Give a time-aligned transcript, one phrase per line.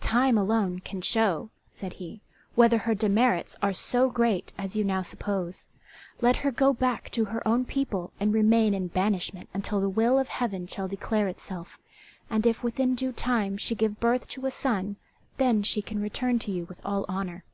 [0.00, 2.20] "Time alone can show," said he,
[2.56, 5.64] "whether her demerits are so great as you now suppose.
[6.20, 10.18] Let her go back to her own people and remain in banishment until the will
[10.18, 11.78] of Heaven shall declare itself,
[12.28, 14.96] and if within due time she give birth to a son
[15.36, 17.44] then can she return to you with all honour."